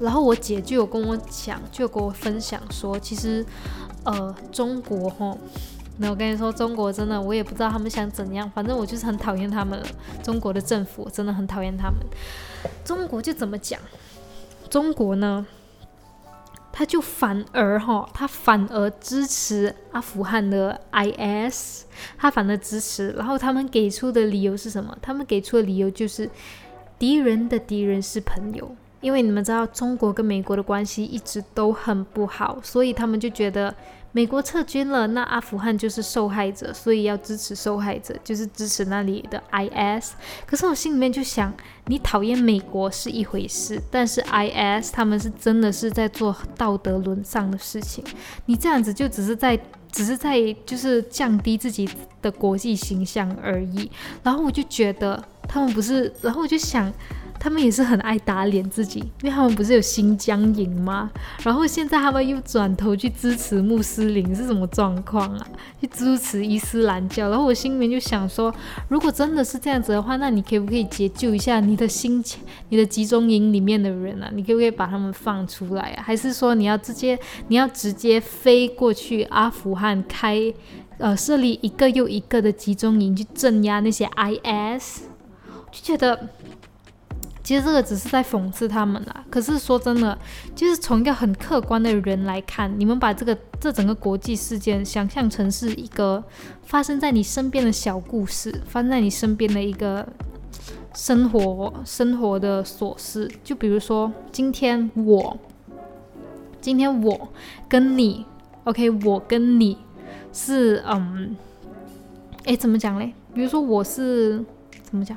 [0.00, 3.44] 然后我姐就有跟我讲，就有跟我分享说，其实
[4.04, 5.36] 呃中国哈。
[6.00, 9.86] 那我跟你说，中国真的，我也不知道他们想怎样，反正我就是很讨厌他们了。
[10.22, 11.98] 中国的政府真的很讨厌他们。
[12.84, 13.80] 中国就怎么讲？
[14.70, 15.44] 中国呢，
[16.70, 23.10] 他就反而哈，他反而支持阿富汗的 IS，他反而支持。
[23.10, 24.96] 然后他们给出的理由是什么？
[25.02, 26.30] 他们给出的理由就是
[26.96, 28.70] 敌人的敌人是朋友。
[29.00, 33.74] 因为你们知道中国跟美国的关系一直都很不好，所以他们就觉得。
[34.12, 40.12] 美国撤军了，那阿富汗就是受害者，所以要支持受害者，就是支持那里的 IS。
[40.46, 41.52] 可是我心里面就想，
[41.86, 48.02] 你讨厌美国是一回事，但是 IS 他们是真的是在做道德沦丧的事情，
[48.46, 49.58] 你这样子就只是在，
[49.92, 51.88] 只是在就是降低自己
[52.22, 53.90] 的国际形象而已。
[54.22, 56.92] 然后我就觉得他们不是，然后我就想。
[57.40, 61.10] 他们也是很爱打脸自己，因为他们不是有新疆营吗？
[61.42, 65.46] 然后现在他们又转头去支持穆斯林，是什么状况啊？
[65.80, 67.30] 去支持伊斯兰教。
[67.30, 68.52] 然后我心里面就想说，
[68.88, 72.22] 如果真的是这样子的话，那你可不可以解救一下你的心？
[72.68, 74.28] 你的集中营里面的人啊？
[74.34, 76.02] 你可不可以把他们放出来啊？
[76.02, 80.52] 还是说你要直接你要直接飞过去阿富汗开
[80.98, 85.02] 呃设立一个又一个的集中营去镇压那些 IS？
[85.70, 86.28] 就觉得。
[87.48, 89.24] 其实这个只是在讽刺他们啦。
[89.30, 90.18] 可是说真的，
[90.54, 96.22] 就是从一个很客观的人来看，你们把这个这整个国际事件想象成是一个
[96.64, 100.06] 发生在你身边的小故事，发生在你身边的一个
[100.94, 103.26] 生活生活的琐事。
[103.42, 105.34] 就比如说今天我，
[106.60, 107.28] 今天我
[107.66, 108.26] 跟你
[108.64, 109.78] ，OK，我跟你
[110.34, 111.34] 是嗯，
[112.44, 113.14] 哎，怎么讲嘞？
[113.32, 114.44] 比如说我是
[114.82, 115.16] 怎么讲？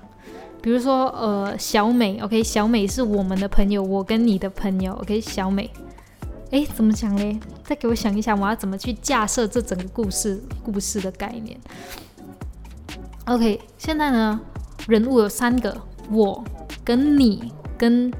[0.61, 5.67] 比如说，呃，小美，OK，小美是我们的朋友，我跟你的朋友，OK，小美，
[6.51, 7.39] 哎，怎么讲嘞？
[7.63, 11.59] 再给我想一想，我要怎么去架设这整个故事故事的概念
[13.25, 14.39] ？OK，现在呢，
[14.87, 15.75] 人物有三个，
[16.11, 16.43] 我
[16.83, 18.13] 跟你跟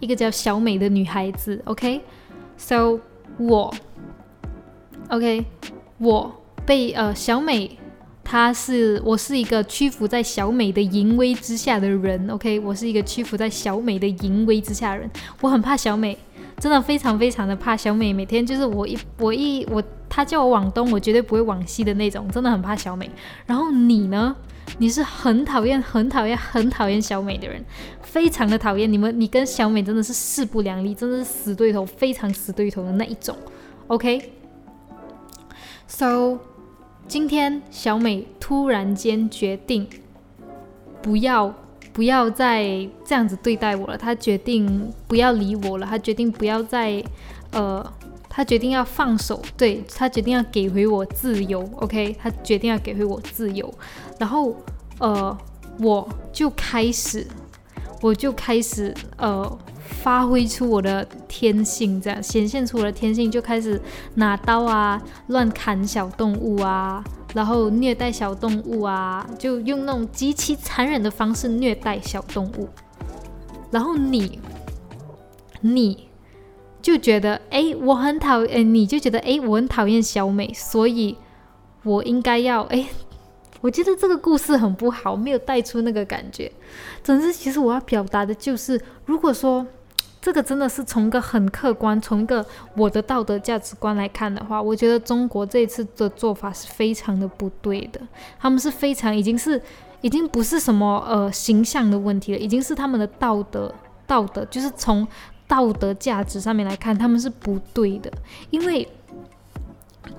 [0.00, 3.00] 一个叫小美的女孩子，OK，So
[3.36, 3.74] 我
[5.10, 5.44] ，OK，
[5.98, 7.78] 我被呃小美。
[8.24, 16.16] 他是我是一个屈服在小美的淫威之下的人，OK，我是一个屈服在小美的淫威之下的人，我很怕小美，
[16.58, 23.10] 真的非常非常的怕小美，每天就是我一我一我，他叫我往东，我绝对不会往西的那种，真的很怕小美。
[23.46, 24.36] 然后你呢？
[24.78, 27.62] 你是很讨厌、很讨厌、很讨厌小美的人，
[28.00, 28.90] 非常的讨厌。
[28.90, 33.36] 你们，你跟小美真的是势不两立，真的是死对头，非常死对头的那一种
[33.88, 34.12] ，OK？So。
[37.12, 39.86] 今天小美突然间决定
[41.02, 41.54] 不要
[41.92, 42.64] 不要再
[43.04, 47.04] 这样子对待我了，她决定不要理我了，她决定不要再
[47.50, 47.86] 呃，
[48.30, 53.70] 她决定要放手，对她决定要给回我自由，OK，她决定要给回我自由，
[54.18, 54.56] 然后
[54.98, 55.36] 呃，
[55.80, 57.26] 我就开始
[58.00, 59.58] 我就开始呃。
[59.92, 63.80] 发挥出我的天性，这样显现出我的天性，就开始
[64.14, 72.68] 拿刀啊，乱砍小动物啊，然后虐待小动物啊，就用那种极其残忍的方式虐待小动物。
[73.70, 74.40] 然后你，
[75.60, 76.08] 你
[76.80, 81.16] 就觉得，哎，我很讨厌，你就觉得，哎，我很讨厌小美，所以
[81.84, 82.88] 我应该要，哎。
[83.60, 86.50] 我觉得这个故事很不好，没有带出那个感觉。
[87.04, 89.64] 总之，其实我要表达的就是，如果说
[90.22, 92.42] 这个真的是从一个很客观、从一个
[92.76, 98.00] 我的道德价值观来看的话，我觉得中国这一次的做法是非常的不对的。
[98.38, 99.60] 他们是非常已经是
[100.00, 103.74] 已经不是什么呃形象的问题了，已经是他们的道德
[104.06, 105.06] 道德，就是从
[105.46, 108.10] 道德价值上面来看，他们是不对的。
[108.50, 108.88] 因为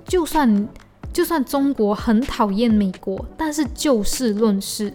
[0.06, 0.68] 就算。
[1.12, 4.92] 就算中国很讨厌美国，但是就事论事，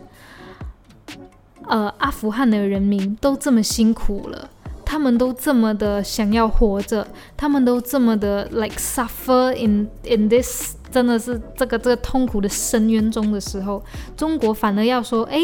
[1.69, 4.51] 呃，阿富汗的人民都这么辛苦了，
[4.91, 13.85] 他们都这么的想要活着，他们都这么的 like suffer in in this，真的是这个这个痛苦的深渊中的时候，
[14.17, 15.39] 中国反而要说，哎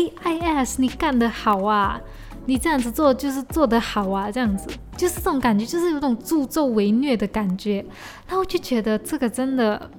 [0.65, 2.01] ，IS 你干得好啊，
[2.47, 7.85] 你这样子做就是做得好啊，这样子就是这种感觉，就是有种助纣为虐的感觉，
[8.31, 9.91] 那我就觉得这个真的。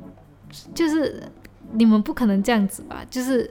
[0.73, 1.21] 就是
[1.73, 3.03] 你们不可能这样子吧？
[3.09, 3.49] 就是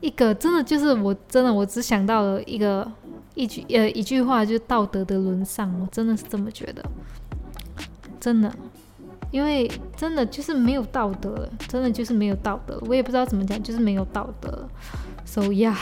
[0.00, 2.90] 一个真的，就是我真的，我只想到了一个
[3.34, 5.72] 一句呃一句话，就是道德的沦丧。
[5.80, 6.82] 我真的是这么觉得，
[8.18, 8.52] 真的，
[9.30, 12.78] 因为真的就是没有道德了，真的就是没有道德。
[12.86, 14.68] 我也不知道怎么讲，就是没有道德。
[15.24, 15.76] So yeah，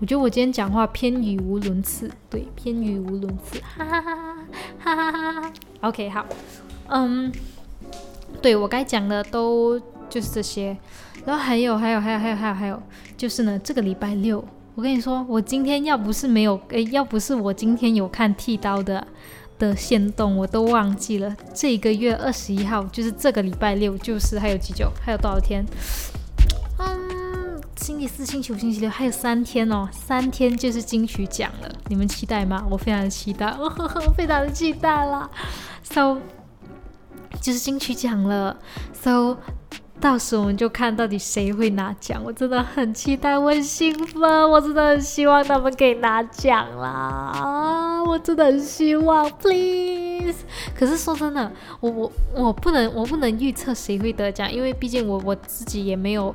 [0.00, 4.24] 我觉得我今天讲话偏语无伦次，对，偏语无伦次， 哈哈哈
[4.78, 5.52] 哈哈哈哈。
[5.82, 6.26] OK，好，
[6.88, 7.32] 嗯。
[8.40, 9.78] 对我该讲的都
[10.08, 10.74] 就是这些，
[11.24, 12.82] 然后还有还有还有还有还有还有，
[13.16, 14.44] 就是呢，这个礼拜六，
[14.74, 19.06] 我跟你说，我今天要不是没有，诶，要不是我今天有看剃刀的
[19.58, 21.36] 的线动，我都忘记了。
[21.54, 25.64] 这个月二十一号，就是这个礼拜六，就是还有几久，还有多少天？
[26.78, 32.66] 嗯，星期四、星期五、星期六还有三天哦，三天就是金曲奖了，你们期待吗？
[32.70, 35.30] 我非常的期待， 我非常的期待啦。
[35.82, 36.18] So
[37.40, 38.56] 就是金曲奖了
[38.92, 39.36] ，So
[40.00, 50.38] 到时我们就看到底谁会拿奖，我真的很期待，我很兴奋，我真的很希望他们可以拿奖啦，我真的很希望，Please。
[50.74, 56.34] 可是说真的，我我我不能我不能预测谁会得奖，因为毕竟我我自己也没有。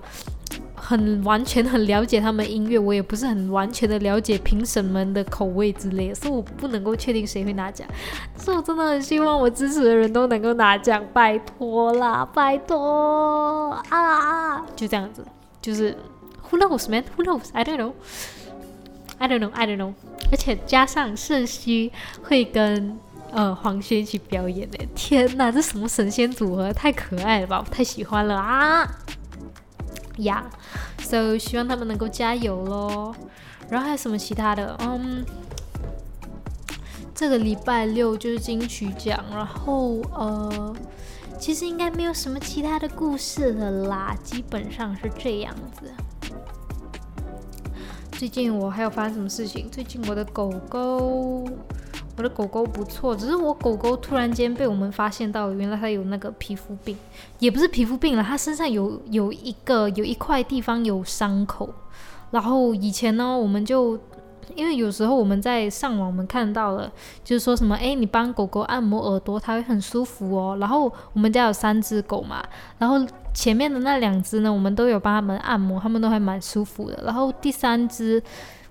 [0.88, 7.88] 很完全很了解他们音乐，我也不是很完全的了解评审们的口味之类的，所以我不能够确定谁会拿奖。
[8.38, 14.64] 所以我真的很希望我支持的人都能够拿奖，拜托啦，拜托啊！
[14.76, 15.26] 就这样子，
[15.60, 15.98] 就是
[16.52, 17.04] Who knows, man?
[17.18, 17.46] Who knows?
[17.54, 17.94] I don't know.
[19.18, 19.50] I don't know.
[19.54, 19.94] I don't know.
[20.32, 22.96] 而且加上盛熙会跟
[23.32, 26.72] 呃黄轩一起表演的，天哪，这什么神仙组合？
[26.72, 27.64] 太可爱了吧！
[27.66, 28.88] 我太喜欢了啊！
[30.20, 30.46] 呀
[31.06, 33.14] ，So 希望他们能够加油喽。
[33.70, 34.76] 然后还有什么其他的？
[34.80, 35.26] 嗯，
[37.14, 40.76] 这个礼拜六就是金曲奖，然后呃，
[41.40, 45.92] 其实应该没有什么其他的故事了啦，基本上是这样子。
[48.12, 49.70] 最近我还有发生什么事情？
[49.70, 51.46] 最近我的狗狗。
[52.18, 56.96] 我的狗狗不错，只是我狗狗突然间被我们发现到，原来它有那个皮肤病，
[57.40, 61.70] 也不是皮肤病了，它身上有有一个有一块地方有伤口。
[62.32, 64.00] 然后以前呢，我们就
[64.56, 66.90] 因为有时候我们在上网，我们看到了，
[67.22, 70.58] 就是说什么，哎，你帮狗狗按摩耳朵，它会很舒服哦。
[70.58, 72.42] 然后我们家有三只狗嘛，
[72.78, 77.04] 然后前面的那两只呢，我们都有帮它们按摩，它们都还蛮舒服的。
[77.04, 78.24] 然后第三只，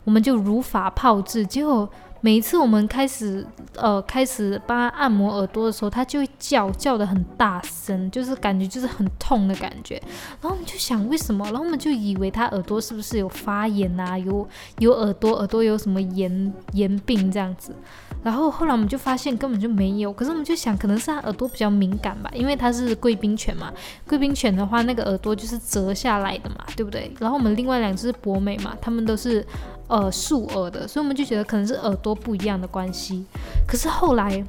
[0.05, 1.86] 我们就如法炮制，结果。
[2.25, 3.47] 每一次我们开始，
[3.77, 9.97] 呃，开始帮他按摩耳朵的时候，他就会叫，叫的很大声，就是感觉就是很痛的感觉。
[10.41, 14.49] 然后我们就想为什么，然后我们就以为他耳朵是不是有发炎啊，有
[14.79, 17.77] 有耳朵耳朵有什么炎炎病这样子。
[18.22, 23.70] 然后后来我们就发现根本就没有，可是我们就想可能是他耳朵比较敏感吧，因为它是贵宾犬嘛，
[24.09, 27.12] 贵宾犬的话那个耳朵就是折下来的嘛，对不对？
[27.20, 29.47] 然后我们另外两只博美嘛，它们都是。
[29.87, 33.26] 呃，竖耳的，所以我们就觉得可能是耳朵不一样的关系。
[33.66, 34.43] 可是后来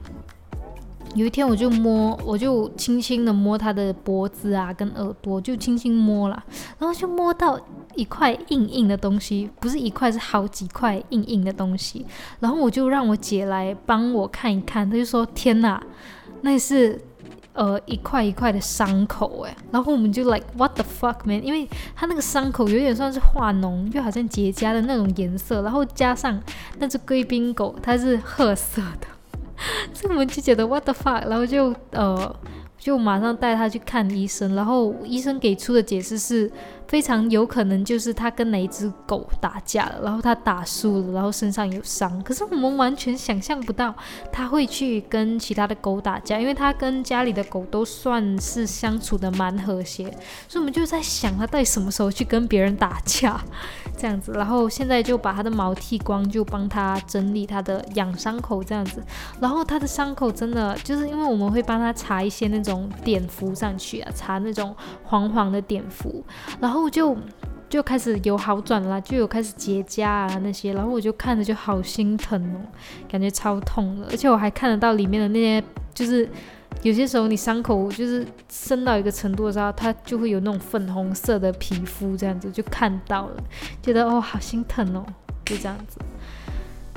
[1.13, 6.43] 有一天，我就摸，我就轻轻的摸它的脖子啊，跟耳朵，就轻轻摸了，
[6.79, 7.59] 然后就摸到
[7.95, 12.05] 一块硬硬的东西，不是一块，是好几块硬硬的东西。
[12.39, 15.81] 然后我就让我姐来帮我看一看，她就说：“天哪，
[16.41, 16.99] 那是。”
[17.55, 26.39] 呃，一块一块的伤口，哎，然后我们就 like what the fuck man，因为它那个伤口有点算是化脓，又好像结痂的那种颜色，然后加上
[26.77, 29.07] 那只贵宾狗它是褐色的，
[29.93, 32.35] 所以我们就觉得 what the fuck，然后就呃。
[32.77, 36.51] 就马上带它去看医生，然后医生给出的解释是
[36.87, 42.21] 非常有可能就是他跟哪一只狗打架了，然后他打输了，然后身上有伤。
[42.23, 43.93] 可是我们完全想象不到
[44.31, 50.05] 他会去跟其他的狗打架，因为他跟家里的狗都算是相处的蛮和谐，
[50.47, 53.41] 所以我们就在想他到底什么时候去跟别人打架
[53.97, 54.31] 这样子。
[54.33, 59.03] 然后现在就把他的毛剃光，就帮他整理他的养伤口这样子。
[59.39, 62.89] 然后他的伤口真的就是因为我们会帮他擦一些那种。
[63.03, 66.23] 碘伏上去啊，擦那种黄黄的碘伏，
[66.59, 67.15] 然后然后就
[67.69, 72.59] 就开始有好转了，就有开始结痂啊那些，然后我就看着就好心疼哦，
[73.07, 75.63] 感觉超痛的，而且我还看得到里面的那些，
[75.93, 76.29] 就是
[76.81, 83.37] 有些时候你伤口就是深到一个程度的时候，它就会有那种粉红色的皮肤这样子，就看到了，
[83.81, 85.05] 觉得哦好心疼哦，
[85.45, 85.97] 就这样子，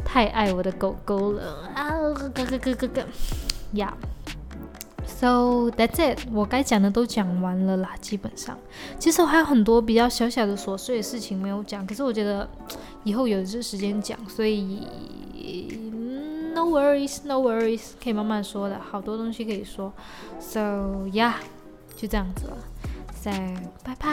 [0.04, 1.70] 太爱我的狗狗了。
[1.76, 3.04] 啊，咯咯咯咯咯
[3.74, 3.96] 呀。
[5.08, 8.56] So that's it，我该讲的都讲完了啦，基本上。
[9.00, 12.48] 其实我还有很多比较小小的琐碎的事情没有讲，可是我觉得
[13.02, 14.86] 以后有这时间讲，所以
[16.54, 19.92] no worries，no worries，可以慢慢说的，好多东西可以说。
[20.38, 21.34] So yeah，
[21.96, 22.56] 就这样子了。
[23.20, 23.32] So
[23.82, 24.08] 拜拜。